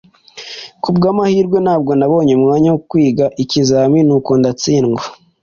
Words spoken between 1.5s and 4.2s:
ntabwo nabonye umwanya wo kwiga ikizamini,